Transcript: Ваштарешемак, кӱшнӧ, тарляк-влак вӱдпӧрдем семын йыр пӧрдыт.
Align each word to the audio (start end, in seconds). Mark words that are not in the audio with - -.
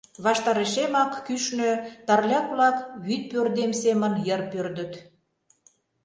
Ваштарешемак, 0.23 1.11
кӱшнӧ, 1.25 1.71
тарляк-влак 2.07 2.77
вӱдпӧрдем 3.05 3.71
семын 3.81 4.13
йыр 4.27 4.41
пӧрдыт. 4.51 4.93